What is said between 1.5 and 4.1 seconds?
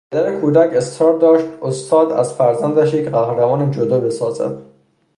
استاد از فرزندش یک قهرمان جودو